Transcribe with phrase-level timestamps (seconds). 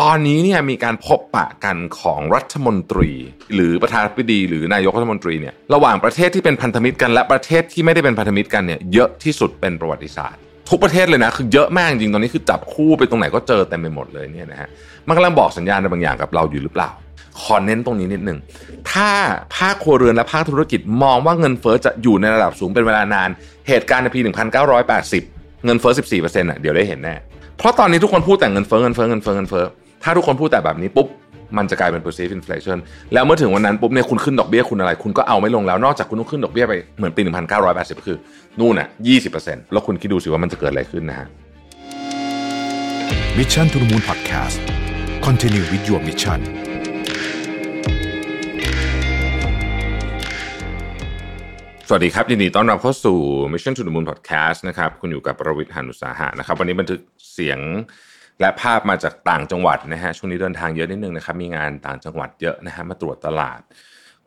[0.00, 3.10] ตอนนี้เนี่ยมีการพบปะกันของรัฐมนตรี
[3.54, 14.68] หรือประธานาธิบดี หรือนายกรัฐมนตรีเนี่ยระหว่างประเทศที่เป็นพันธมิตรกันและประเทศที่ไม่ได้เป็นพันธมิตรกันเนี่ยเยอะที่สุดเป็นประวัติศาสตร์ ทุกประเทศเลยนะคือเยอะมากจริงตอนนี้คือจับคู่ไปตรงไหนก็เจอเต็มไปหมดเลยเนี่ยนะฮะ
[15.08, 16.90] มันกำลังบอกสัญญาณอะไรบางอย่างกับเราอยู่หรือเปล่า
[17.40, 18.38] ขอเน้นตรงนี้นิดหนึ่ง
[18.90, 19.10] ถ้า
[19.56, 23.28] ภาคครัวเรือนและภาคธุรกิจมองว่าเงินเฟ้อจะอยู่ในระดับสูงเป็นเวลานาน
[23.68, 24.20] เหตุการณ์ในปี
[24.92, 27.14] 1980 เงินเฟ้อ 14%อะเดี๋ยวได้เห็นแน่
[27.58, 29.64] เพราะตอนนี้ทุกคนพูดแต่เงินเฟ้อเงินเฟ้อเงินเฟ้อเงินเฟ้อ
[30.04, 31.08] ถ้าทุกคนพูดแต่แบบนี้ปุ๊บ
[31.56, 32.78] มันจะกลายเป็น perceived inflation
[33.12, 37.20] แล้วเมื่อถึงวันนั้นปุ๊บเนี่ยคุณขึ้นดอกเบี้ยคุณอะไร คุณก็เอาไม่ลงแล้ว นอกจากคุณต้องขึ้นดอกเบี้ยไปเหมือนปี
[37.64, 38.16] 1980 คือ
[38.60, 38.88] นู่นอะ
[39.30, 41.28] 20%แล้วคุณคิดดูสิว่ามันจะเกิดอะไรขึ้นนะฮะ
[43.38, 44.56] Mission to the Moon Podcast
[45.26, 46.40] Continue with your mission
[51.88, 53.18] สวัสดีครับ ยินดีต้อนรับเข้าสู่
[53.52, 57.00] Mission to the Moon Podcast นะครับ คุณอยู่กับประวิทย์หานุสาหะนะครับ วันนี้บันทึก
[57.32, 57.58] เสียง
[58.42, 63.60] และภาพมาจากต่างจังหวัดนะฮะช่วงนี้เดินทางเยอะนิดนึงนะครับมีงานต่างจังหวัดเยอะนะฮะมาตรวจตลาด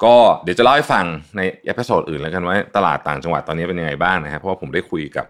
[0.04, 1.06] ก็เดี๋ยวจะเล่าให้ฟัง
[1.38, 5.26] ใน episode อื่นแล้วกันว่าตลาดต่างจังหวัดตอนนี้เป็นยังไงบ้างนะฮะเพราะว่าผมได้คุยกับ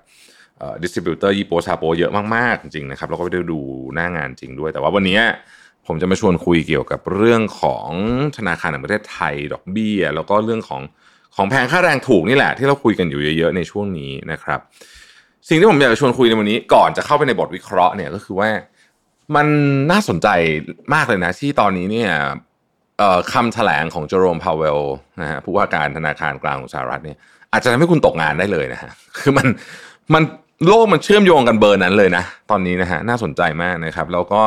[0.84, 3.60] distributor ยี่ปั๊วซาปั๊วเยอะมากๆจริงๆนะครับแล้วก็ไปได้ดู
[3.96, 5.20] หน้างานจริงด้วย แต่ว่าวันนี้
[5.88, 7.90] ผมจะมาชวนคุยเกี่ยวกับเรื่องของ
[8.38, 10.82] ธนาคารแห่งประเทศไทยดอกเบี้ย แล้วก็เรื่องของ
[11.36, 14.60] ของแพงค่าแรงถูกนี่แหละ ที่เราคุยกันอยู่เยอะๆในช่วงนี้นะครับ
[15.50, 18.50] สิ่งที่ผมอยากจะชวนคุยในวันนี้ก่อนจะเข้าไปในบทวิเคราะห์เนี่ยก็คือว่า
[19.36, 19.48] มัน
[19.92, 20.28] น่าสนใจ
[20.94, 22.12] มากเลยนะ ที่ตอนนี้เนี่ย
[23.34, 24.80] คำแถลงของเจอโรมพาวเวล
[25.22, 27.18] นะฮะผู้ว่าการธนาคารกลางของสหรัฐเนี่ย
[27.52, 29.48] อาจจะทำให้คุณตกงานได้เลยนะฮะคือมัน
[30.14, 30.24] มัน
[30.68, 34.42] โลกมันเชื่อมโยงกันเบอร์นั้นเลยนะ ตอนนี้นะฮะน่าสนใจมากนะครับ แล้วก็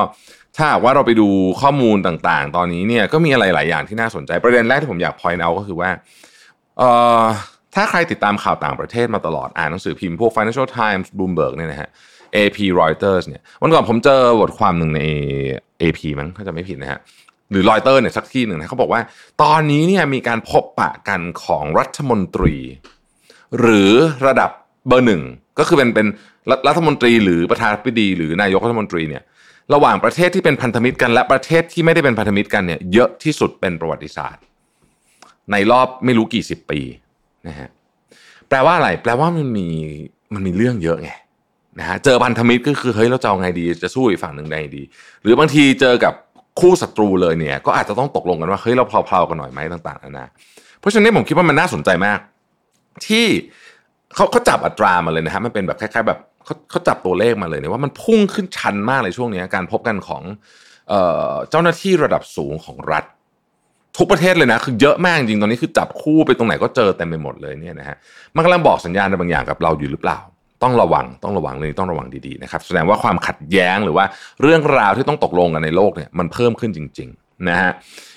[0.57, 1.29] ถ้าว่าเราไปดู
[1.61, 5.91] ข้อมูลต่างๆ ตอนนี้เนี่ยก็มีอะไรหลายอย่างที่น่าสนใจประเด็นแรกที่ผมอยาก point out ก็คือว่า
[6.79, 6.83] เอ
[7.21, 7.25] อ
[7.75, 11.89] ถ้าใครติดตามข่าวต่างประเทศมาตลอดอ่านหนังสือพิมพ์พวก Financial Times Bloomberg เนี่ยนะฮะ
[12.37, 15.03] AP Reuters เนี่ยวันก่อนผมเจอบทความหนึ่งใน
[15.83, 17.01] AP มั้งถ้าจะไม่ผิดนะฮะ
[17.51, 19.01] หรือรอยเตอร์เนี่ยสักที่หนึ่งนะเขาบอกว่า
[19.43, 22.57] ตอนนี้เนี่ยมีการพบปะกันของรัฐมนตรี
[23.61, 23.93] หรือ
[24.27, 24.51] ระดับ
[24.89, 25.23] เบอร์หนึ่ง
[25.59, 26.07] ก็คือเป็นเป็น
[26.69, 29.23] รัฐมนตรีหรือประธานาธิบดี หรือนายกรัฐมนตรีเนี่ย
[29.75, 34.43] ระหว่างประเทศที่เป็นพันธมิตรกันและประเทศที่ไม่ได้เป็นพันธมิตรกันเนี่ยเยอะที่สุดเป็นประวัติศาสตร์
[35.53, 36.81] ในรอบไม่รู้กี่สิบปี
[37.47, 37.69] นะฮะ
[38.49, 39.69] แปลว่าอะไร แปลว่ามันมี
[40.35, 41.11] มันมีเรื่องเยอะไง
[41.79, 44.83] นะฮะเจอพันธมิตรก็คือเฮ้ยเราจะเอาไงดีจะสู้อีกฝั่งหนึ่งได้ดี
[45.23, 46.15] หรือบางทีเจอกับ
[46.61, 50.27] คู่ศัตรูเลยเนี่ย ก็อาจจะต้องตกลงกันว่าเฮ้ยเราเพลาๆกันหน่อยไหมต่างๆนานา
[50.81, 52.19] เพราะฉะนั้นผมคิดว่ามันน่าสนใจมาก
[53.07, 53.27] ที่
[54.15, 60.23] เขาเขาจับอัตรามาเลยนะฮะมันเป็นแบบคล้ายๆแบบเขาเขาจับตัวเลขมาเลยเนี่ยว่ามันพุ่งขึ้นชันมากเลยช่วงนี้การพบกันของ
[60.89, 61.01] เอ่
[61.31, 63.05] อเจ้าหน้าที่ระดับสูงของรัฐ
[63.99, 67.97] ทุกประเทศเลยนะ คือเยอะมากจริงตอนนี้คือจับคู่ไปตรงไหนก็เจอเต็มไปหมดเลยเนี่ยนะฮะ
[68.35, 70.19] มันกำลังบอกสัญญาณบางอย่างกับเราอยู่หรือเปล่า
[70.63, 74.05] ต้องระวังต้องระวังเลยต้องระวังดีๆนะครับแสดงว่าความขัดแย้งหรือว่า
[74.43, 77.71] เรื่องราวที่ต้องตกลงกันในโลกเนี่ยมันเพิ่มขึ้นจริง ๆ นะฮะ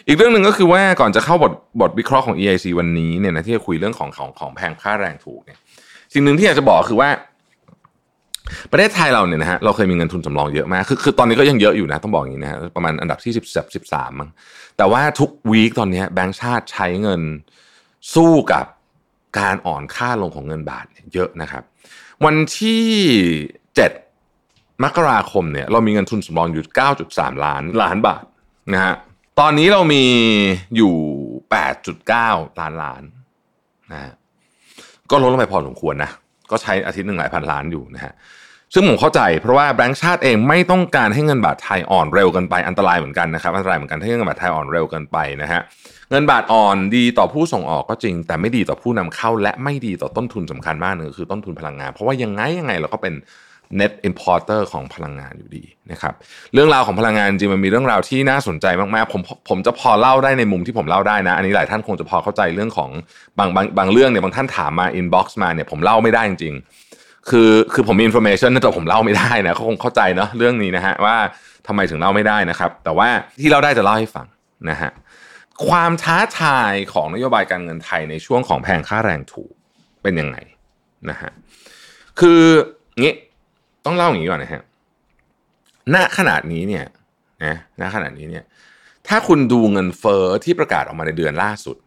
[0.07, 5.57] อีกเรื่องหนึ่งก็คือว่าก่อนจะเข้าบทบทวิเคราะห์ของ EIC วันนี้เนี่ยนะที่จะคุยเรื่องของของของแพงค่าแรงถูกเนี่ย
[6.13, 7.09] สิ่งหนึ่งที่อยากจะบอกคือว่า
[8.71, 13.45] ประเทศไทยเราเนี่ยนะฮะเราเคยมีเงินทุนสำรองเยอะมากคือคือตอนนี้ก็ยังเยอะอยู่นะต้องบอกอย่างนี้นะฮะประมาณอันดับที่สิบ
[13.75, 14.29] สิบสามมั้ง
[14.77, 17.21] แต่ว่าทุกวีคตอนนี้แบงก์ชาติใช้เงิน
[18.13, 18.65] สู้กับ
[19.39, 21.63] การอ่อนค่าลงของเงินบาทเยอะนะครับ
[22.25, 22.85] วันที่
[24.05, 26.63] 7มกราคมเนี่ยเรามีเงินทุนสำรองอยู่
[27.07, 28.23] 9.3 ล้านล้านบาท
[28.73, 28.93] นะฮะ
[29.39, 30.03] ตอนนี้เรามี
[30.77, 30.95] อยู่
[31.81, 33.03] 8.9 ล้านล้าน
[33.91, 34.13] นะฮะ
[35.11, 36.11] ก็ลดลงไปพอสมควรนะ
[36.51, 38.13] ก็ใช้อาทิตย์หนึ่งหลายพันล้านอยู่นะฮะ
[38.73, 45.61] ซึ่งผมเข้าใจเพราะว่าแบงก์ชาติเองไม่ต้องการให้เงินบาทไทยอ่อนเร็วเกินไปอันตรายเหมือนกันนะครับอันตรายเหมือนกันถ้าเงินบาทไทยอ่อนเร็วเกินไปนะฮะ
[46.11, 53.13] เงินบาทอ่อนดีต่อผู้ส่งออกก็จริง แต่ไม่ดีต่อผู้นำเข้า และไม่ดีต่อต้นทุนสำคัญมากหนึ่งคือต้นทุนพลังงาน เพราะว่ายังไงยังไงเราก็เป็น
[53.79, 56.13] net importer ของพลังงานอยู่ดีนะครับ
[56.53, 62.89] เรื่องราวของพลังงานจริงมันมีเรื่องราวที่น่าสนใจมากๆผมผมจะพอเล่าได้ในมุมที่ผมเล่าได้นะ อันนี้หลายท่านคงจะพอเข้าใจเรื่องของ
[63.37, 66.63] บางบางบางเรื่องเนี่ยบางท่านถามมา inbox มาเนี่ยผมเล่าไม่ได้จริงๆ
[67.29, 71.15] คือคือผมมี information แต่ผมเล่าไม่ได้นะเขาคงเข้าใจเนาะเรื่องนี้นะฮะว่า
[71.67, 73.07] ทำไมถึงเล่าไม่ได้นะครับ แต่ว่า
[73.41, 74.25] ที่เล่าได้จะเล่าให้ฟัง
[74.69, 74.91] นะฮะ
[75.67, 79.51] ความท้าทายของนโยบายการเงินไทยในช่วงของแพงค่าแรงถูก
[80.03, 80.37] เป็นยังไง
[81.09, 81.31] นะฮะ
[82.19, 82.41] คือ
[82.99, 83.13] งี้
[83.85, 84.61] ต้องเล่าอย่างนี้ก่อนนะฮะ
[85.93, 86.85] ณขนาดนี้เนี่ย
[87.45, 88.43] นะณขนาดนี้เนี่ย
[89.07, 91.77] ถ้าคุณดูเงินเฟ้อที่ประกาศออกมาในเดือนล่าสุด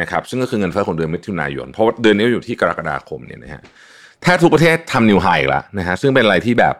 [0.00, 3.62] นะครับซึ่งก็คือเงินเฟ้อของเดือนมิถุนายน เพราะเดือนนี้อยู่ที่กรกฎาคมเนี่ยนะฮะ
[4.24, 6.74] แทบทุกประเทศทำ new high แล้วนะฮะซึ่งเป็นอะไรที่แบบ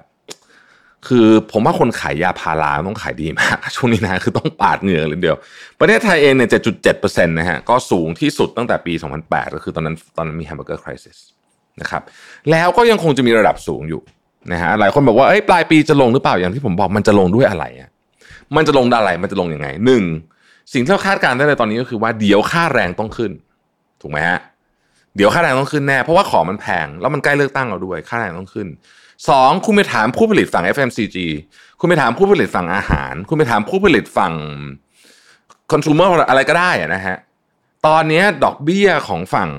[1.08, 5.36] คือผมว่าคนขายยาพาราต้องขายดีมาก ช่วงนี้นะคือต้องปาดเหงื่อเลยทีเดียว
[5.80, 11.18] ประเทศไทยเองเนี่ยเจ็ดจุดเจ็ดเปอร์เซ็นต์นะฮะก็สูงที่สุดตั้งแต่ปีสองพันแปดก็คือตอนนั้นตอนนั้นมี Hamburger Crisis
[11.80, 12.02] นะครับ
[12.50, 14.00] แล้วก็ยังคงจะมีระดับสูงอยู่
[14.52, 17.90] นะฮะหลายคนบอกว่าเอ้ยปลายปีจะลงหรือเปล่าอย่างที่ผมบอกมันจะลงด้วยอะไรอะ
[18.56, 20.02] มันจะลงด้อะไรมันจะลงยังไงหนึ่ง
[20.72, 23.32] สิ่งที่เราคาดการณ์ได้เลยตอนนี้ก็คือว่าเดี๋ยวค่าแรงต้องขึ้น
[24.00, 24.38] ถูกไหมฮะ
[25.20, 28.68] ดี๋ยวค่าแรงต้องขึ้นแน่ เพราะว่าของมันแพง แล้วมันใกล้เลือกตั้งเราด้วย ค่าแรงต้องขึ้น
[29.28, 31.16] สองคุณไปถามผู้ผลิตฝั่ง FMCG
[31.80, 34.34] คุณไปถามผู้ผลิตฝั่งอาหาร คุณไปถามผู้ผลิตฝั่ง
[35.72, 37.16] คอน sumer อะไรก็ได้นะฮะ
[37.86, 39.50] ตอนนี้ดอกเบี้ยของฝั่ง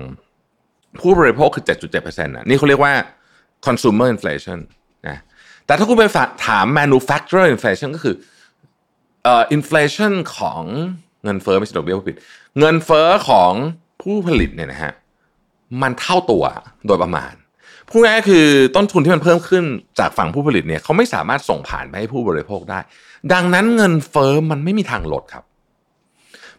[0.99, 2.93] ผู้บริโภคคือ 7.7%นะนี่เขาเรียกว่า
[3.65, 4.59] consumer inflation
[5.07, 5.17] นะ
[5.65, 6.03] แต่ถ้าคุณไป
[6.47, 8.15] ถาม manufacturer inflation ก็คือ
[9.23, 10.63] เอ่อ inflation ของ
[11.23, 12.17] เงินเฟ้อไม่ใช่ดอกเบี้ยผู้ผิด
[12.59, 13.51] เงินเฟ้อของ
[14.01, 14.93] ผู้ผลิตเนี่ยนะฮะ
[15.81, 16.43] มันเท่าตัว
[16.87, 17.33] โดยประมาณ
[17.89, 18.45] พูดง่ายคือ
[18.75, 19.63] ต้นทุนที่มันเพิ่มขึ้น
[19.99, 22.79] จากฝั่งผู้ผลิตเนี่ยเขาไม่สามารถส่งผ่านไปให้ผู้บริโภคได้
[23.33, 25.43] ดังนั้นเงินเฟ้อมันไม่มีทางลดครับ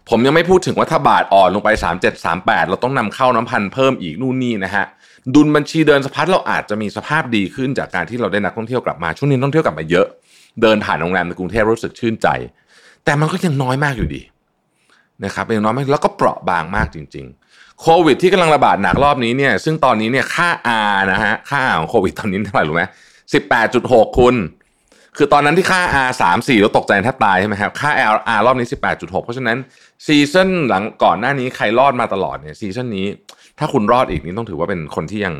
[0.08, 1.70] ผมยังไม่พูดถึงว่าถ้าบาทอ่อนลงไป
[2.02, 4.84] 37 38 เราต้องนำเข้าน้ำพันเพิ่มอีกนู่นนี่นะฮะ
[5.34, 10.06] ดุลบัญชีเดินสะพัดเราอาจจะมีสภาพดีขึ้นจากการที่เราได้นักท่องเที่ยวกลับมาช่วงนี้ท่องเที่ยวกลับมาเยอะ
[10.62, 12.28] เดินผ่านโรงแรมในกรุงเทพรู้สึกชื่นใจ
[13.04, 14.22] แต่มันก็ยังน้อยมากอยู่ดี
[15.24, 17.41] นะครับยังน้อยมากแล้วก็เปราะบางมากจริง ๆ
[17.82, 20.48] โควิดที่กำลังระบาดหนักรอบนี้เนี่ยซึ่งตอนนี้เนี่ยค่า
[20.90, 22.84] R นะฮะค่าของโควิดตอนนี้เท่าไหร่รู้ไหม
[23.34, 24.34] สิบแปดจุดหกคุณ
[25.16, 29.56] คือตอนนั้นที่ค่า R สามสี่แล้วตกใจแทบตายใช่ไหมครับค่า R R รอบนี้สิบแปดจุดหกเพราะฉะนั้น
[30.06, 33.06] season หลังก่อนหน้านี้ใครรอดมาตลอดเนี่ย season นี้
[33.58, 35.34] ถ้าคุณรอดอีกนี่ต้องถือว่าเป็นคนที่ยัง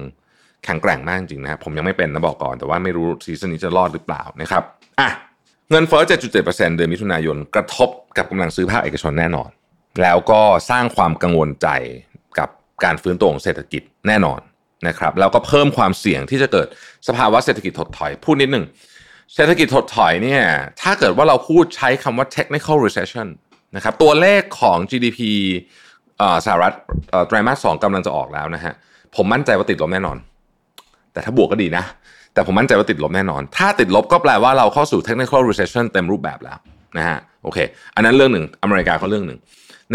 [0.64, 4.62] แข็งแกร่งมากจริงนะครับผมยังไม่เป็นนะบอกก่อนแต่ว่าไม่รู้ season นี้จะรอดหรือเปล่านะครับ
[5.00, 5.10] อะ
[5.70, 6.02] เงินเฟ้อ
[6.38, 9.50] 7.7%เดือนมิถุนายนกระทบกับกำลังซื้อภาคเอกชนแน่นอน
[10.02, 10.40] แล้วก็
[10.70, 11.68] สร้างความกังวลใจ
[12.84, 14.40] การฟื้นตัวของเศรษฐกิจแน่นอน
[14.88, 16.66] นะครับแล้วก็เพิ่มความเสี่ยงที่จะเกิด
[17.08, 18.64] สภาวะเศรษฐกิจถดถอยพูดนิดหนึ่ง
[19.34, 20.42] เศรษฐกิจถดถอยเนี่ย
[20.82, 23.28] ถ้าเกิดว่าเราพูดใช้คำว่า technical recession
[23.76, 25.20] นะครับตัวเลขของ GDP
[26.44, 26.72] สหรัฐ
[27.28, 28.74] ไตรมาสสองกำลังจะออกแล้วนะฮะ
[29.16, 30.16] ผมมั่นใจว่าติดลบแน่นอน
[31.12, 31.84] แต่ถ้าบวกก็ดีนะ
[32.34, 36.58] แต่ผมมั่นใจว่าติดลบแน่นอน ถ้าติดลบก็แปลว่าเราเข้าสู่ technical recession เต็มรูปแบบแล้ว
[36.96, 37.58] นะฮะโอเค
[37.94, 39.38] อันนั้นเรื่องหนึ่งอเมริกาก็เรื่องหนึ่ง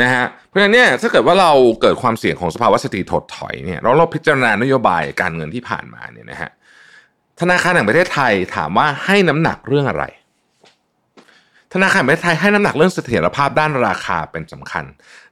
[0.01, 1.51] นะฮะเพราะฉะนั้นเนี่ยถ้าเกิดว่าเรา
[1.81, 6.49] เกิดความเสี่ยงของสภาวะเศรษฐกิจถดถอยเนี่ยเราเราพิจารณานโยบายการเงินที่ผ่านมาเนี่ยนะฮะ
[7.39, 10.03] ธนาคารแห่งประเทศไทยถามว่าให้น้ำหนักเรื่องอะไร
[11.73, 14.83] ธนาคารแห่งประเทศไทยให้น้ำหนักเรื่องเสถียรภาพด้านราคาเป็นสำคัญ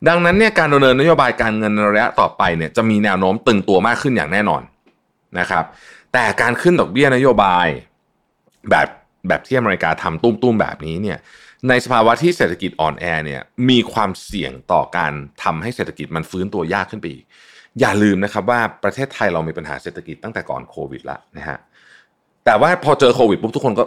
[0.07, 4.61] ดังนั้นเนี่ยการดำเนินนโยบายการเงินในระยะต่อไปเนี่ยจะมีแนวโน้มตึงตัวมากขึ้นอย่างแน่นอน
[5.39, 5.63] นะครับ
[6.13, 7.68] แต่การขึ้นดอกเบี้ยนโยบาย
[8.69, 8.88] แบบ
[9.27, 11.18] แบบที่อเมริกาทำตุ้มๆแบบนี้เนี่ย
[11.69, 15.13] ในสภาวะที่เศรษฐกิจอ่อนแอเนี่ยมีความเสี่ยงต่อการ
[15.44, 17.24] ทำให้เศรษฐกิจมันฟื้นตัวยากขึ้นไปอีก
[17.80, 21.57] อย่าลืมนะครับว่าประเทศไทยเรามีปัญหาเศรษฐกิจตั้งแต่ก่อนโควิดล้วนะฮะ
[22.46, 23.84] แต่ว่าพอเจอโควิดปุ๊บทุกคนก็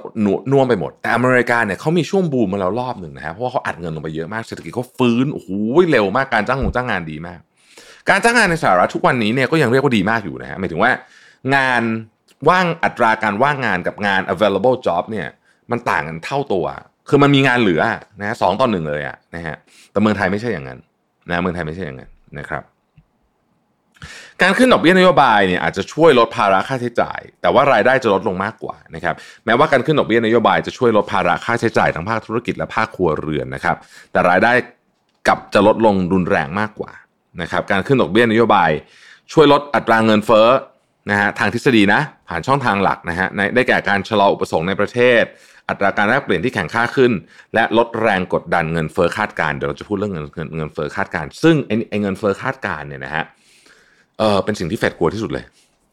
[0.52, 5.50] น่วมไปหมด แต่อเมริกาเนี่ยเขามีช่วงบูมมาแล้วรอบหนึ่งนะฮะเพราะว่าเขาอัดเงินลงไปเยอะมากเศรษฐกิจเขาฟื้นโอ้โห
[5.90, 7.40] เร็วมากการจ้างงงจ้างงานดีมาก
[8.08, 10.90] การจ้างงานในสหรัฐทุกวันนี้เนี่ยก็ยังเรียกว่าดีมากอยู่นะฮะหมายถึงว่า
[11.54, 11.82] งาน
[12.48, 15.28] ว่างอัตราการว่างงานกับงาน available job เนี่ย
[15.70, 16.66] มันต่างกันเท่าตัว
[17.08, 17.82] คือมันมีงานเหลือ
[18.20, 19.56] นะสองต่อหนึ่งเลยอะนะฮะ
[19.90, 20.78] แต่เมืองไทยไม่ใช่อย่างนั้น
[21.30, 22.62] นะเมืองไทยไม่ใช่อย่างนั้นนะครับ
[24.42, 29.14] การขึ้นดอกเบี้ยนโยบายเนี่ยอาจจะช่วยลดภาระค่าใช้จ่าย แต่ว่ารายได้จะลดลงมากกว่านะครับ
[29.46, 33.76] แม้ว่าการขึ้นดอกเบี้ยนโยบายจะช่วยลดภาระค่าใช้จ่ายทั้งภาคธุรกิจและภาคครัวเรือนนะครับ
[34.12, 34.52] แต่รายได้
[35.28, 36.92] กับจะลดลงรุนแรงมากกว่า
[37.42, 38.70] นะครับการขึ้นดอกเบี้ยนโยบาย
[39.32, 40.48] ช่วยลดอัตราเงินเฟ้อ
[41.10, 45.22] นะฮะทางทฤษฎีนะ ผ่านช่องทางหลักนะฮะได้แก่การชะลออุปสงค์ในประเทศ
[45.68, 47.12] อัตราการแลกเปลี่ยนที่แข็งค่าขึ้น
[47.54, 51.56] และลดแรงกดดันเงินเฟ้อคาดการเดี๋ยวเราจะพูดเรื่องเงินเงินเงินเฟ้อคาดการ ซึ่ง
[51.88, 53.24] ไอ้เงินเฟ้อคาดการเนี่ยนะฮะ
[54.18, 55.44] เออเป็นสิ่งที่เฟดกลัวที่สุดเลย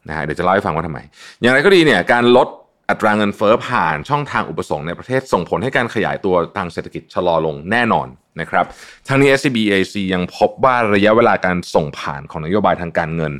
[0.09, 0.99] นะฮะเดี๋ยวจะเล่าให้ฟังว่าทำไม
[1.41, 2.47] อย่างไรก็ดีเนี่ยการลด
[2.89, 8.07] อัตราเงินเฟ้อผ่านช่องทางอุปสงค์ในประเทศส่งผลให้การขยายตัวทางเศรษฐกิจชะลอ l งแน่นอน
[8.39, 8.65] นะครับ
[9.07, 13.33] ทางนี้ SBAC ยังพบว่าระยะเวลาการส่งผ่านของนโยบายทางการเงิน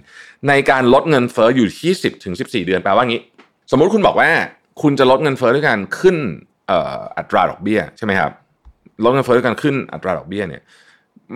[0.48, 3.22] ในการลดเงินเฟ้ออยู่ที่ 10ถึง14 เดือนแปลว่างี้
[3.72, 4.30] สมมุติคุณบอกว่า
[4.82, 6.18] คุณจะลดเงินเฟ้อด้วยการขึ้น
[7.18, 8.32] อัตราดอกเบี้ยใช่ไหมครับ
[9.04, 10.62] ลดเงินเฟ้อด้วยการขึ้นอัตราดอกเบี้ยเนี่ย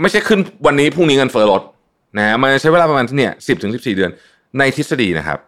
[0.01, 1.61] ไม่ใช่ขึ้นวันนี้พรุ่งนี้เงินเฟ้อลด
[2.17, 4.11] นะมันใช้เวลาประมาณเนี่ยสิบถึงสิบสี่เดือน
[4.59, 5.39] ในทฤษฎีนะครับ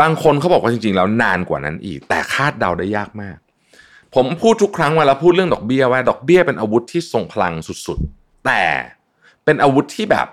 [0.00, 3.38] บางคนเขาบอกว่าจริงๆ แล้วนานกว่านั้นอีก แต่คาดเดาได้ยากมาก
[4.14, 7.54] ผมพูดทุกครั้งเวลาพูดเรื่องดอกเบี้ยว่าดอกเบี้ยเป็นอาวุธที่ทรงพลัง
[7.86, 8.62] สุดๆ แต่
[9.44, 10.26] เป็นอาวุธที่แบบ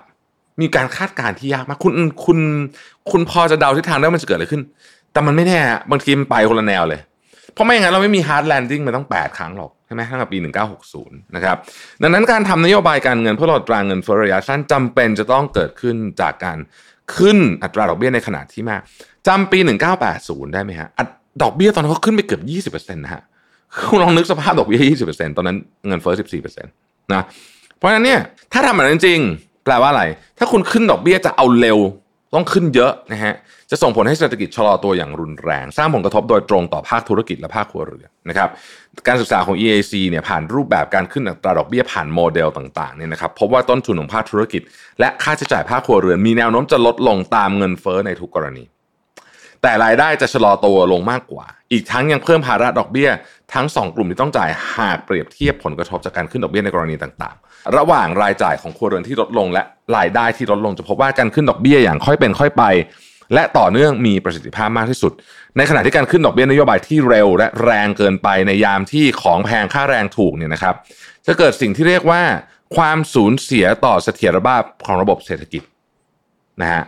[0.60, 1.92] มีการคาดการณ์ที่ยากมากคุณ
[2.24, 2.38] คุณ
[3.10, 4.62] คุณพอจะเดาทิศทางได้มันจะเกิดอะไรขึ้น
[5.12, 5.58] แต่มันไม่แน่
[5.90, 7.00] บางทีมันไปคนละแนวเลย
[7.52, 10.38] เพราะไม่อย่างนั้นเราไม่มี hard landing มาต้อง8 ครั้งหรอกใช่ไหมตั้งแต่ปี
[10.86, 11.56] 1960 นะครับ
[12.02, 16.58] ดังนั้นการทำนโยบายการเงินเพื่อลดอัตราเงินเฟ้อระยะสั้นจำเป็นจะต้องเกิดขึ้นจากการ
[17.16, 18.80] ขึ้นอัตราดอกเบี้ยในขนาดที่มาก
[19.26, 19.58] จำปี
[20.06, 20.88] 1980 ได้ไหมฮะ
[21.42, 23.22] ดอกเบี้ยตอนนั้นเขาขึ้นไปเกือบ 20%นะฮะ
[23.88, 25.56] คุณลองนึกสภาพดอกเบี้ย20%ตอนนั้น
[25.86, 26.14] เงินเฟ้อ
[26.58, 27.22] 14%นะ
[27.76, 28.20] เพราะฉะนั้นเนี่ย
[28.52, 29.20] ถ้าทำแบบนั้นจริง
[29.64, 30.04] แปลว่าอะไร
[30.38, 31.78] ถ้าคุณขึ้นดอกเบี้ยจะเอาเร็ว
[32.34, 33.34] ต้องขึ้นเยอะนะฮะ
[33.70, 38.48] จะส่งผลให้เศรษฐกิจชะลอตัวอย่างรุนแรง สร้างผลกระทบโดยตรงต่อภาคธุรกิจและภาคครัวเรือนนะครับ
[39.06, 44.62] การศึกษาของ EAC เนี่ยผ่านรูปแบบการขึ้นอัตราดอกเบี้ยผ่านโมเดลต่างๆเนี่ยนะครับพบว่าต้นทุนของภาคธุรกิจ
[45.00, 48.64] และค่าใช้จ่ายภาคครัวเรือนมีแนวโน้มจะลดลงตามเงินเฟ้อในทุกกรณี
[49.62, 53.10] แต่รายได้จะชะลอตัวลงมากกว่า อีกทั้งยังเพิ่มภาระดอกเบี้ย
[53.54, 59.62] ทั้ง 2 กลุ่มที่ต้องจ่ายหากเปรียบเทียบผลกระทบจากการขึ้นดอกเบี้ยในกรณีต่างๆ ระหว่างรายจ่ายของครัวเรือนที่ลดลง และ
[59.96, 62.64] รายได้ที่ลดลงจะพบว่าการขึ้นดอกเบี้ยอย่างค่อยเป็นค่อยไป
[63.34, 65.12] และต่อเนื่องมีประสิทธิภาพมากที่สุด
[65.56, 70.74] ในขณะที่การขึ้นดอกเบี้ยนโยบายที่เร็ว และแรงเกินไปในยามที่ของแพงค่าแรงถูกเนี่ยนะครับ
[71.26, 72.22] จะเกิดสิ่งที่เรียกว่า
[72.76, 75.62] ความสูญเสียต่อเสถียรภาพของระบบเศรษฐกิจ
[76.60, 76.82] นะฮะ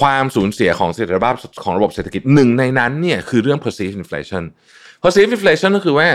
[0.00, 4.44] ความสูญเสียของเสถียรภาพของระบบเศรษฐกิจหนึ่งในนั้นเนี่ยคือเรื่อง perceived inflation
[5.02, 6.08] perceived inflation ก็คือว่า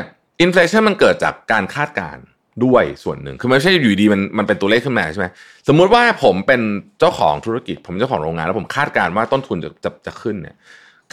[0.45, 2.23] inflation มันเกิดจากการคาดการณ์
[2.65, 5.27] ด้วยส่วนหนึ่ง คือไม่ใช่อยู่ดีมันมันเป็นตัวเลขขึ้นมาใช่ไหม
[5.67, 6.61] สมมุติว่าผมเป็น
[6.99, 10.55] เจ้าของธุรกิจ ผมเจ้าของโรงงาน แล้วผมคาดการณ์ว่าต้นทุนจะจะจะขึ้นเนี่ย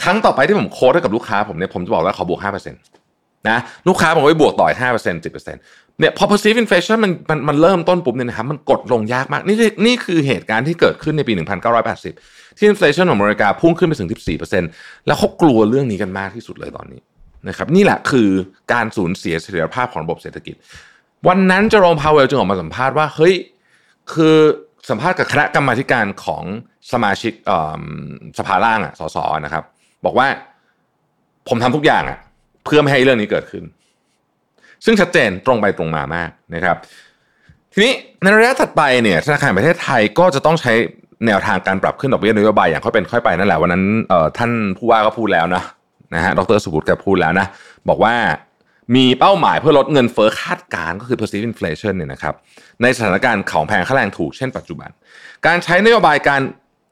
[0.03, 2.98] ครั้งต่อไปที่ผมโค้ดให้กับลูกค้าผมเนี่ยผมจะบอกว่าขอบวก5%
[3.47, 5.43] นะลูกค้าผมไปบวกต่อย5% 10%
[5.99, 9.55] เนี่ยพอ perceived inflation มันมันมันเริ่มต้นปุ๊บเนี่ยนะครับมันกดลงยากมาก นี่
[9.85, 11.33] นี่คือเหตุการณ์ที่เกิดขึ้นในปี
[11.95, 14.09] 1980 ที่ inflation ของอเมริกาพุ่งขึ้นไปถึง
[14.57, 17.01] 14%แล้วเขากลัวเรื่องนี้กันมากที่สุดเลยตอนนี้
[17.47, 18.29] นะครับนี่แหละคือ
[18.73, 20.55] การสูญเสียเสถียรภาพของระบบเศรษฐกิจ
[21.27, 23.33] วันนั้นเจอร์มพาวเวลจึงออกมาสัมภาษณ์ว่าเฮ้ย
[24.13, 24.35] คือ
[24.89, 26.43] สัมภาษณ์กับคณะกรรมาการของ
[26.91, 27.33] สมาชิก
[28.39, 29.63] สภาล่างอะสสนะครับ
[30.05, 30.27] บอกว่า
[31.47, 32.17] ผมทำทุกอย่างอะ
[32.69, 33.63] พื่อไม่ให้เรื่องนี้เกิดขึ้น
[34.85, 36.77] ซึ่งชัดเจนตรงไปตรงมามากนะครับ
[37.73, 40.73] ทีนี้ในระยะถัดไปเนี่ยธนาคารประเทศไทยก็จะต้องใช้
[41.27, 43.83] แนวทางการปรับขึ้นดอกเบี้ยนโยบายอย่างค่อยเป็นค่อยไปนั่นแหละวันนั้น
[44.37, 45.63] ท่านผู้ว่าก็พูดแล้วนะ
[46.15, 47.47] นะฮะดรสุบุตรแกพูดแล้วนะ
[47.89, 48.15] บอกว่า
[48.95, 52.35] มีเป้าหมายเพื่อลดเงินเฟ้อคาดการก็คือ perceived inflation เนี่ยนะครับ
[52.81, 54.89] ในสถานการณ์ของแพงค่าแรงถูกเช่นปัจจุบัน
[55.45, 56.41] การใช้นโยบายการ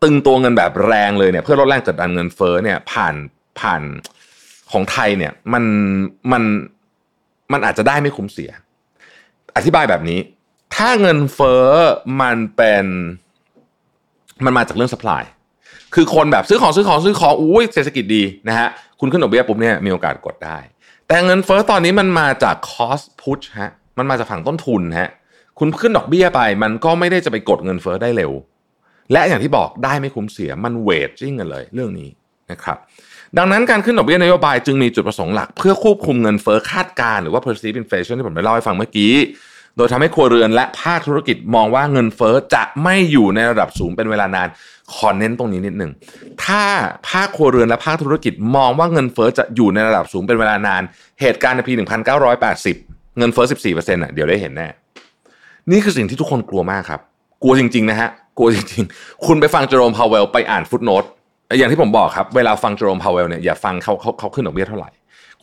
[0.03, 3.15] ตึงตัวเงินแบบแรงเลยเนี่ยเพื่อลดแรงกดดันเงินเฟ้อเนี่ยผ่าน
[3.59, 3.81] ผ่าน
[4.71, 5.63] ของไทยเนี่ยมัน
[6.31, 6.43] มัน
[7.51, 8.51] มันอาจจะได้ไม่คุ้มเสีย
[9.55, 10.19] อธิบายแบบนี้
[10.75, 11.65] ถ้าเงินเฟ้อ
[12.21, 12.85] มันเป็น
[14.45, 15.23] มันมาจากเรื่อง supply
[15.95, 18.67] คือคนแบบซื้อของซื้อของซื้อของอุ้ยเศรษฐกิจดีนะฮะ
[18.99, 20.57] คุณขึ้นดอกเบี้ยปุ๊บเนี่ยมีโอกาสกดได้
[21.07, 25.09] แต่เงินเฟ้อตอนนี้มันมาจาก cost push ฮะมันมาจากฝั่งต้นทุนฮะ
[25.59, 28.31] คุณขึ้นดอกเบี้ยไป มันก็ไม่ได้จะไปกดเงินเฟ้อได้เร็ว
[29.11, 32.09] และอย่างที่บอกได้ไม่คุ้มเสียมันเวทจิ้งกันเลย เรื่องนี้
[32.51, 32.77] นะครับ
[33.37, 39.13] ดังนั้นการขึ้นดอกเบี้ยนโยบายจึงมีจุดประสงค์หลัก เพื่อควบคุมเงินเฟ้อคาดการ หรือว่า perceived inflation ที่ผมได้เล่าให้ฟังเมื่อกี้
[39.77, 44.47] โดยทำให้ครัวเรือนและภาคธุรกิจมองว่าเงินเฟ้อจะไม่อยู่ในระดับสูงเป็นเวลานาน
[44.93, 45.91] ขอเน้นตรงนี้นิดหนึ่ง
[46.43, 46.63] ถ้า
[47.09, 50.81] ภาคครัวเรือนและภาคธุรกิจมองว่าเงินเฟอ้อจะอยู่ในระดับสูงเป็นเวลานาน
[51.21, 51.73] เหตุการณ์ในปี
[52.45, 54.67] 1980 เงินเฟอ้อ 14%อะเดี๋ยวได้เห็นแน่
[55.71, 57.01] นี่คือสิ่งที่ทุกคนกลัวมากครับ
[57.43, 61.03] กลัวจริงๆนะฮะ กลัวจริงๆ คุณไปฟัง Jerome Powell ไปอ่าน footnote
[61.55, 64.89] อย่างที่ผมบอกครับ เวลาฟัง Jerome Powell เนี่ยอย่าฟังเขาเขาเขาขึ้นดอกเบี้ยเท่าไหร่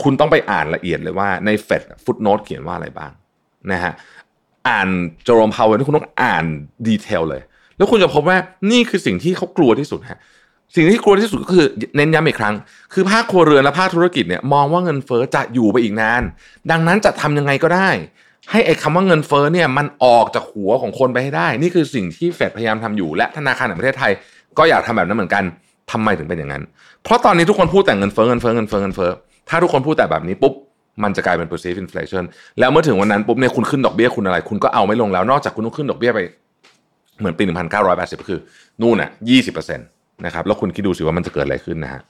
[0.03, 3.13] คุณต้องไปอ่านละเอียดเลยว่าใน Fed footnote เขียนว่าอะไรบ้าง
[3.73, 3.93] นะฮะ
[4.69, 4.89] อ่าน
[5.25, 6.45] Jerome Powell นี่คุณต้องอ่าน
[6.87, 7.43] detail เลย
[7.77, 8.37] แล้วคุณจะพบว่า
[8.71, 10.19] นี่คือสิ่งที่เขากลัวที่สุดฮะ
[10.75, 12.55] สิ่งที่กลัวที่สุดก็คือเน้นย้ำอีกครั้ง
[12.93, 16.23] คือภาคครัวเรือนและภาคธุรกิจเนี่ยมองว่าเงินเฟ้อจะอยู่ไปอีกนาน
[16.71, 17.89] ดังนั้นจะทำยังไงก็ได้
[18.51, 24.13] ให้ไอ้คำว่าเงินเฟ้อเนี่ยมันออกจากหัวของคนไปให้ได้ นี่คือสิ่งที่เฟดพยายามทำอยู่และธนาคารแห่งประเทศไทย
[24.59, 25.45] ก็อยากทำแบบนั้นเหมือนกัน
[25.93, 26.63] ทำไมถึงเป็นอย่างนั้น
[27.03, 29.11] เพราะตอนนี้ทุกคนพูดแต่เงินเฟ้อเงินเฟ้อเงินเฟ้อเงินเฟ้อ
[29.49, 30.55] ถ้าทุกคนพูดแต่แบบนี้ปุ๊บ
[31.03, 32.25] มันจะกลายเป็น perceived inflation
[32.59, 36.21] แล้วเมื่อถึงวันนั้นปุ๊บเนี่ยคุณขึ้นดอกเบี้ยคุณอะไร คุณก็เอาไม่ลงแล้ว นอกจากคุณต้องขึ้นดอกเบี้ยไป
[37.19, 37.43] เหมือนปี
[37.83, 38.41] 1980 ก็คือ
[38.83, 39.11] นู่นอะ
[39.49, 42.03] 20%นะครับแล้วคุณคิดดูสิว่ามันจะเกิดอะไรขึ้นนะฮะ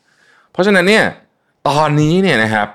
[0.53, 1.05] เพราะฉะนั้นเนี่ย
[1.69, 2.69] ตอนนี้เนี่ยนะครับ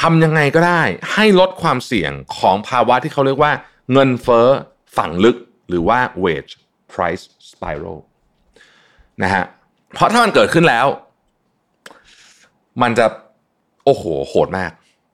[0.00, 3.52] ทำยังไงก็ได้ให้ลดความเสี่ยงของภาวะที่เขาเรียกว่า
[3.92, 4.46] เงินเฟ้อ
[4.96, 5.36] ฝั่งลึก
[5.68, 6.52] หรือว่า wage
[6.92, 7.98] price spiral
[9.22, 9.44] นะฮะ
[9.94, 10.86] เพราะถ้ามันเกิดขึ้นแล้ว
[12.82, 13.06] มันจะ
[13.84, 14.70] โอ้โหโหดมาก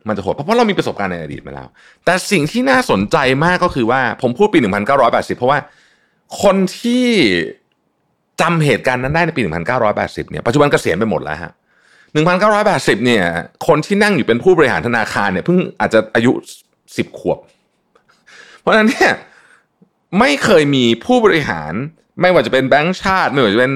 [0.09, 1.69] มันจะโหด เพราะเรามีประสบการณ์ในอดีตมาแล้ว
[2.05, 4.59] แต่สิ่งที่น่าสนใจมากก็คือว่า ผมพูดปี
[4.99, 5.59] 1980 เพราะว่า
[6.43, 7.07] คนที่
[8.41, 9.43] จำเหตุการณ์นั้นได้ในปี
[9.87, 11.53] 1980 เนี่ย ปัจจุบันเกษียณไปหมดแล้วฮะ
[12.29, 13.25] 1980 เนี่ย
[13.67, 16.33] คนที่นั่งอยู่เป็นผู้บริหารธนาคารเนี่ยเพิ่งอาจจะอายุ
[16.77, 17.39] 10 ขวบ
[18.61, 19.13] เพราะฉะนั้นเนี่ย
[20.19, 21.73] ไม่เคยมีผู้บริหาร
[22.21, 23.73] ไม่ว่าจะเป็นแบงก์ชาติ ไม่ว่าจะเป็น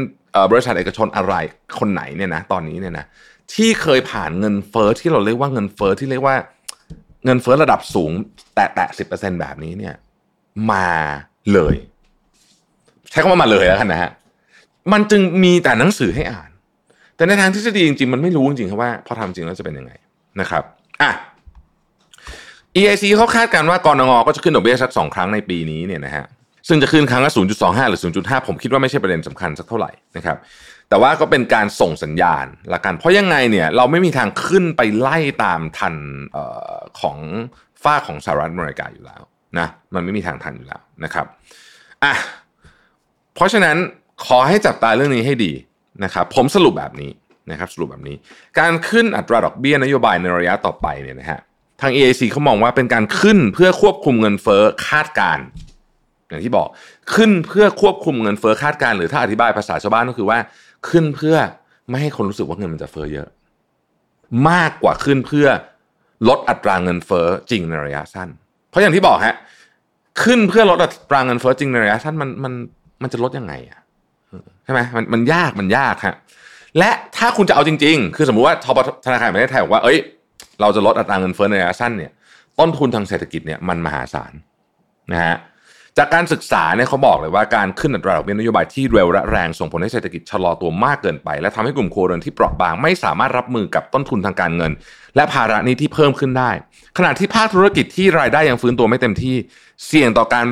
[0.51, 1.35] บริษัทเอกชนอะไร
[1.79, 3.05] คนไหนเนี่ยนะตอนนี้เนี่ยนะ
[3.55, 6.37] ที่เคยผ่านเงินเฟอ้อที่เราเรียกว่าเงินเฟอ้อที่เรียกว่า
[7.25, 8.11] เงินเฟอ้อระดับสูง
[8.55, 9.95] แตะแตะสิบเปอร์เซ็นแบบนี้เนี่ย
[10.73, 10.89] มา
[11.53, 11.75] เลย
[13.11, 14.11] ใช้คำว่ามาเลยแล้วกันนะฮะ
[14.93, 16.51] มันจึงมีแต่หนังสือให้อ่าน
[17.17, 19.93] แต่ในทางทฤษฎีจริงๆ มันไม่รู้จริงๆครับว่าพอทำจริงแล้วจะเป็นยังไง
[20.41, 20.63] นะครับ
[21.03, 21.11] อะ
[22.77, 26.25] EIC เขาคาดการณ์ว่ากรงงก็จะขึ้นดอกเบี้ยสักสองครั้งในปีนี้เนี่ยนะฮะ
[26.69, 30.37] ซึ่งจะขึ้นครั้งละ 0.25 หรือ 0.5 ผมคิดว่าไม่ใช่ประเด็นสำคัญสักเท่าไหร่นะครับ
[30.89, 35.95] แต่ว่าก็เป็นการส่งสัญญาณละกัน เพราะยังไงเนี่ยเราไม่มีทางขึ้นไปไล่ตามทัน
[36.37, 36.39] อ
[36.75, 37.19] อของ
[37.83, 39.23] ฝ้าของสหรัฐอเมริกาอยู่แล้ว
[39.59, 41.27] นะ มันไม่มีทางทันอยู่แล้วนะครับ
[42.05, 42.15] อะ
[43.35, 43.77] เพราะฉะนั้น
[44.27, 45.53] ขอให้จับตาเรื่องนี้ให้ดี
[46.05, 47.11] นะครับ ผมสรุปแบบนี้
[47.51, 48.17] นะครับสรุปแบบนี้
[48.59, 51.41] การขึ้นอัตราดอกเบี้ยนโยบายในระยะต่อไปเนี่ยนะฮะ
[51.81, 55.39] ทาง EAC เขามองว่าเป็นการขึ้นเพื่อควบคุมเงินเฟ้อคาดการ
[56.29, 56.69] อย่างที่บอก
[57.15, 60.39] ขึ้นเพื่อควบคุมเงินเฟ้อคาดการหรือถ้าอธิบายภาษาชาวบ้านก็คือว่า
[60.89, 61.37] ขึ้นเพื่อ
[61.91, 63.29] ไม่ให้คนรู้สึกว่าเงินมันจะเฟ้อเยอะ
[64.49, 65.47] มากกว่าขึ้นเพื่อ
[66.29, 68.29] ลดอัตราเงินเฟ้อจริงในระยะสั้น
[68.71, 69.37] เพราะอย่างที่บอกฮะ
[70.23, 72.53] ขึ้นเพื่อลดอัตราเงินเฟ้อจริงในระยะสั้นมันมัน
[73.03, 73.81] มันจะลดยังไงอะ
[74.65, 76.15] ใช่ไหมมันมันยากมันยากฮะ
[76.79, 78.55] และถ้าคุณจะเอาจริง ๆ คือสมมุติว่า
[79.07, 79.99] ธนาคารประเทศไทยบอกว่าเอ้ย
[80.61, 82.13] เราจะลดอัตราเงินเฟ้อในระยะสั้นเนี่ย
[82.59, 84.33] ต้นทุนทางเศรษฐกิจเนี่ยมันมหาศาล
[85.13, 85.37] นะฮะ
[85.99, 94.73] จากการศึกษาเนี่ยเขาบอกเลยว่าการขึ้นอัตราดอกเบี้ยนโยบายที่เร็วและแรงส่งผลให้เศรษฐกิจชะลอตัวมากเกินไป และทำให้กลุ่มโครเรือนที่เปราะบางไม่สามารถรับมือกับต้นทุนทางการเงิน
[95.17, 96.51] และภาระนี้ที่เพิ่มขึ้นได้
[96.99, 99.37] ขณะที่ภาคธุรกิจที่รายได้ยังฟื้นตัวไม่เต็มที่
[99.87, 100.47] เสี่ยงต่อการ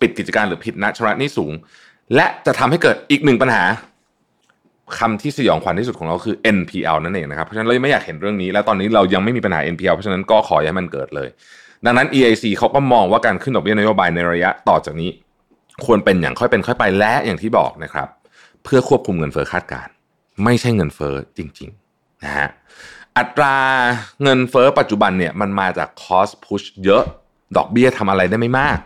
[0.00, 1.52] ปิดกิจการหรือผิดนัดชำระหนี้สูง
[2.14, 3.64] และจะทำให้เกิดอีกหนึ่งปัญหา
[4.98, 11.28] คำที่สยองขวัญที่สุดของเราคือ NPL นั่นเองนะครับเพราะฉะนั้นเราไม่อยากเห็นเรื่องนี้ และตอนนี้เรายังไม่มีปัญหา NPL เพราะฉะนั้นก็ขอให้มันเกิดเลย
[11.84, 15.10] ดังนั้น EIC เขาก็มองว่าการขึ้นดอกเบี้ยนโยบายในระยะต่อจากนี้
[15.84, 18.08] ควรเป็นอย่างค่อยเป็นค่อยไปและอย่างที่บอกนะครับ
[18.64, 19.88] เพื่อควบคุมเงินเฟ้อคาดการ
[20.44, 22.48] ไม่ใช่เงินเฟ้อจริงๆนะฮะ
[23.18, 23.56] อัตรา
[24.22, 27.02] เงินเฟ้อปัจจุบันเนี่ยมันมาจากคอสพุชเยอะ
[27.56, 28.78] ดอกเบี้ยทำอะไรได้ไม่มาก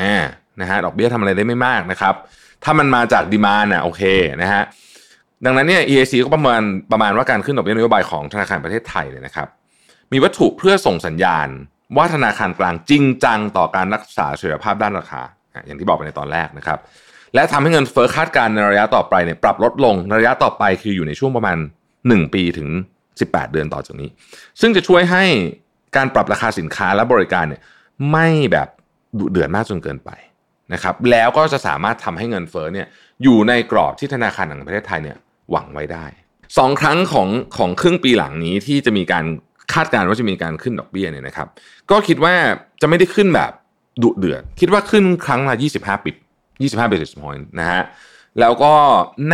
[0.00, 0.14] อ่า
[0.60, 2.14] นะฮะดอกเบี้ยทำอะไรได้ไม่มากนะครับ
[2.64, 4.02] ถ้ามันมาจากดีมาน่ะโอเค
[4.42, 4.62] นะฮะ
[5.44, 9.48] ดังนั้นเนี่ย EAC ก็ประเมินประมาณว่าการขึ้นดอกเบี้ยนโยบายของธนาคารประเทศไทยเนี่ยนะครับ
[10.12, 11.48] มีวัตถุเพื่อส่งสัญญาณ
[11.96, 15.22] ว่าธนาคารกลางจริงจังต่อการรักษาเสถียรภาพด้านราคา
[15.66, 16.78] อย่างที่บอกไปในตอนแรกนะครับ
[17.34, 21.58] และทำให้เงินเฟ้อคาดการในระยะต่อไปเนี่ยปรับลดลงระยะต่อไปคืออยู่ในช่วงประมาณ
[21.96, 22.68] 1 ปีถึง
[23.10, 24.08] 18 เดือนต่อจากนี้
[24.60, 25.24] ซึ่งจะช่วยให้
[25.96, 27.62] การปรับราคาสินค้าและบริการเนี่ย
[28.12, 28.68] ไม่แบบ
[29.18, 30.10] ดุเดือดมากจนเกินไป
[30.72, 32.86] นะครับ แล้วก็จะสามารถทำให้เงินเฟ้อเนี่ย
[33.22, 35.18] อยู่ในกรอบที่ธนาคารแห่งประเทศไทยเนี่ย
[35.50, 36.06] หวังไว้ได้
[36.58, 39.24] สองครั้งของของครึ่งปีหลังนี้ที่จะมีการ
[39.72, 41.48] คาดการณ์ว่าจะมีการขึ้นดอกเบี้ยเนี่ยนะครับ
[41.90, 42.34] ก็คิดว่า
[42.80, 43.52] จะไม่ได้ขึ้นแบบ
[44.02, 46.14] ดุเดือด คิดว่าขึ้นครั้งละ 25 ปิด
[46.54, 47.82] 25 basis point นะฮะ
[48.40, 48.72] แล้วก็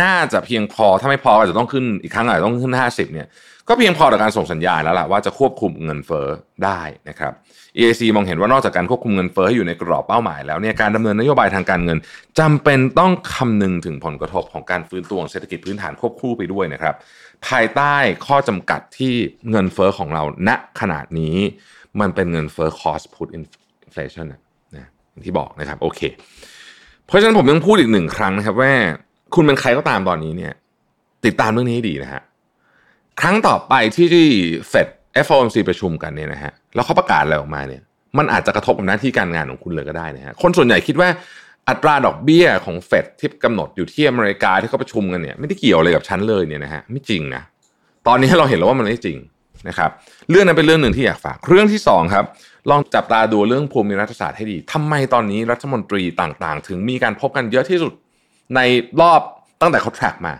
[0.01, 3.27] น่าจะเพียงพอถ้าไม่พอก็จจะต้องขึ้นอีกครั้งอาจจะต้องขึ้น 50 เนี่ย
[3.67, 6.27] ก็เพียงพอต่อการส่งสัญญาณแล้วล่ะว่าจะควบคุมเงินเฟ้อ
[6.63, 7.33] ได้นะครับ
[7.77, 11.97] EAC มองเห็นว่านอกจากการควบคุมเงินเฟ้อให้อยู่ในกรอบเป้าหมายแล้วเนี่ยการดำเนินนโยบายทางการเงิน
[12.39, 16.95] จำเป็นต้องคำนึงถึงผลกระทบของการฟื้นตัวของเศรษฐกิจพื้นฐานควบคู่ไปด้วยนะครับ
[17.47, 17.95] ภายใต้
[18.27, 19.13] ข้อจำกัดที่
[19.49, 21.35] เงินเฟ้อของเราณขนาดนี้
[21.99, 24.39] มันเป็นเงินเฟ้อ cost put inflation นะ
[25.11, 26.01] อย่างที่บอกนะครับโอเค
[27.05, 28.71] เพราะฉะนั้นผมยังพูดอีกหนึ่งครั้งนะครับว่า
[29.35, 30.53] คุณเป็นใครก็ตามตอนนี้เนี่ย
[31.25, 32.21] ติดตามเรื่องนี้ให้ดีนะฮะ
[33.21, 34.07] ครั้งต่อไปที่
[34.69, 34.87] เฟด
[35.25, 37.81] FOMC ประชุมกันเนี่ยนะฮะแล้วเขาประกาศอะไรออกมาเนี่ย
[38.17, 41.09] มันอาจจะกระทบกับหน้าที่การงานของคุณเลยก็ได้นะฮะคนส่วนใหญ่คิดว่า
[41.69, 47.43] อัตราดอกเบี้ยของเฟดที่กำหนดอยู่ที่อเมริกาที่เขาประชุมกันเนี่ยไม่ได้เกี่ยวอะไรกับฉันเลยเนี่ยนะฮะไม่จริงนะ
[48.07, 49.17] ตอนนี้เราเห็นแล้วว่ามันไม่จริง
[49.67, 49.89] นะครับ
[50.29, 52.25] เรื่องนั้นเป็นเรื่องหนึ่งที่อยากฝากเรื่องที่สองครับ
[52.69, 57.93] ลองจับตาดูเรื่องภูมิรัฐศาสตร์ให้ดีทำไมตอนนี้รัฐมนตรีต่างๆ ถึงมีการพบกันเยอะที่สุด
[58.55, 58.59] ใน
[59.01, 59.21] รอบ
[59.61, 60.33] ตั้งแต่เขาแทร็กมา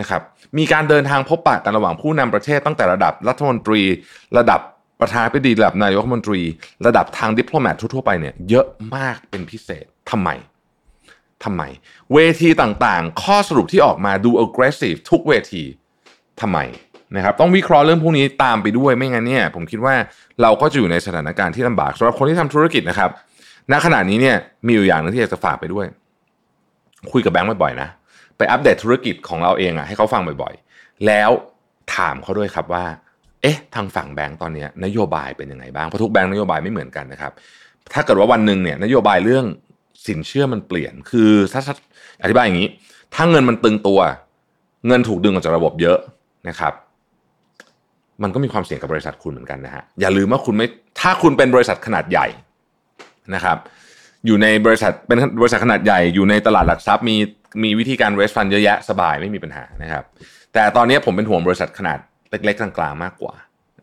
[0.00, 0.22] นะครับ
[0.58, 3.80] มีการเดินทางพบปะกันระหว่างผู้นำประเทศตั้งแต่ระดับรัฐมนตรี
[4.38, 4.60] ระดับ
[5.00, 6.40] ประธานาธิบดีระดับนายกรัฐมนตรี
[6.86, 10.28] ระดับทางดิปโลแมตทั่วๆไปเนี่ยเยอะมากเป็นพิเศษทำไม
[11.44, 11.62] ทำไม
[12.14, 15.62] เวทีต่างๆ ข้อสรุปที่ออกมาดู aggressive ทุกเวที
[16.40, 16.58] ทำไม
[17.16, 19.94] นะครับต้องวิเคราะห์เรื่องพวกนี้ตามไปด้วยไม่งั้นเนี่ยผมคิดว่า
[20.42, 23.10] เราก็จะอยู่ในสถานการณ์ที่ลำบากสำหรับคนที่ทำธุรกิจนะครับ
[23.72, 25.86] ณขณะนี้เนี่ยมีอยู่อย่างนึงที่อยากจะฝากไปด้วย
[27.12, 27.88] คุยกับแบงค์บ่อยๆนะ
[28.36, 31.30] ไปอัปเดตธุรกิจของเราเองอะให้เขาฟังบ่อยๆ แล้ว
[31.96, 32.84] ถามเขาด้วยครับว่า
[33.42, 37.32] เอ๊ะ ทางฝั่งแบงก์ตอนนี้นโยบายเป็นยังไงบ้าง เพราะทุกแบงก์นโยบายไม่เหมือนกันนะครับ
[37.94, 39.44] ถ้าเกิดว่าวันหนึ่งเนี่ยนโยบายเรื่อง
[40.06, 41.60] สินเชื่อมันเปลี่ยน คือถ้า
[42.22, 42.68] อธิบายอย่างนี้
[43.14, 44.00] ถ้าเงินมันตึงตัว
[44.86, 45.98] เงินถูกดึงออกจากระบบเยอะ
[46.48, 46.72] นะครับ
[48.22, 50.66] มันก็มีความเสี่ยงกับบริษัทคุณเหมือนกันนะฮะอย่าลืมว่าคุณไม่
[51.00, 52.26] ถ้าคุณเป็นบริษัทขนาดใหญ่
[53.34, 53.56] นะครับ
[54.26, 57.16] อยู่ในบริษัทเป็นบริษัทขนาดใหญ่อยู่ในตลาดหลักทรัพย์มี
[57.62, 60.04] มีวิธีการเรสฟันเยอะแยะสบายไม่มีปัญหานะครับ
[60.52, 61.98] แต่ตอนนี้ผมเป็นห่วงบริษัทขนาด
[62.30, 63.34] เล็กๆกลางๆมากกว่า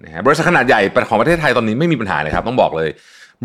[0.03, 2.89] นะฮะบริษัทขนาดใหญ่ของประเทศไทยตอนนี้ไม่มีปัญหาเลยครับ ต้องบอกเลย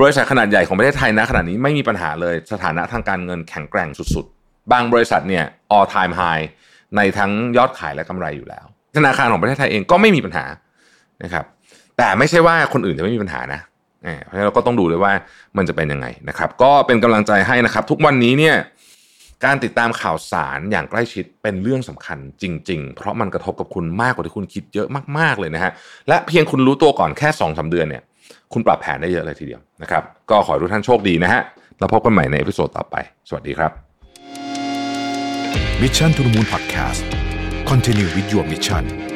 [0.01, 5.45] บริษัทขนาดใหญ่ของประเทศไทยนะขนาดนี้ไม่มีปัญหาเลยสถานะทางการเงินแข็งแกร่งสุดๆ บางบริษัทเนี่ย
[5.77, 6.45] all time high
[6.97, 8.65] ในทั้งยอดขายและกำไรอยู่แล้ว
[8.97, 10.45] ธนาคารของประเทศไทยเองก็ไม่มีปัญหา
[11.23, 11.45] นะครับ
[11.99, 13.61] แต่ไม่ใช่ว่าคนอื่นจะไม่มีปัญหานะ
[14.25, 15.13] เพราะฉะนั้นเราก็ต้องดูด้วยว่า
[15.57, 18.57] มันจะเป็นยังไงนะครับ ก็เป็นกำลังใจให้นะครับ ทุกวันนี้เนี่ย
[19.45, 25.73] การติดตามข่าวสารอย่างใกล้ชิดเป็นเรื่องสำคัญจจริง ๆ เพราะมันกระทบกับคุณมากกว่าที่คุณคิดเยอะมากๆเลยนะฮะ
[26.09, 28.03] และเพียงคุณรู้ตัวก่อนแค่2อสเดือนเนี่ย
[28.53, 31.43] คุณปรับแผนได้เยอะเลยทีเดียวนะครับ ก็ขอทุกท่านโชคดีนะฮะ
[31.79, 32.97] แล้วพบกันใหม่ใน episode ต่อไป
[33.29, 33.71] สวัสดีครับ
[35.81, 37.01] Mission to the Moon Podcast
[37.71, 39.14] Continue with your mission